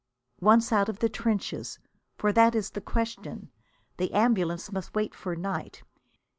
Once 0.39 0.71
out 0.71 0.89
of 0.89 0.97
the 0.97 1.07
trenches! 1.07 1.77
For 2.17 2.33
that 2.33 2.55
is 2.55 2.71
the 2.71 2.81
question. 2.81 3.51
The 3.97 4.11
ambulances 4.13 4.71
must 4.71 4.95
wait 4.95 5.13
for 5.13 5.35
night. 5.35 5.83